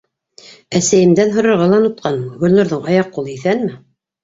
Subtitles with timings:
[0.79, 3.79] Әсәйемдән һорарға ла онотҡанмын: Гөлнурҙың аяҡ-ҡулы иҫәнме?